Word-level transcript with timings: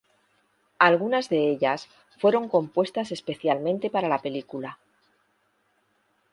Algunas 0.79 1.29
de 1.29 1.47
ellas 1.51 1.87
fueron 2.17 2.49
compuestas 2.49 3.11
especialmente 3.11 3.91
para 3.91 4.09
la 4.09 4.17
película. 4.19 4.79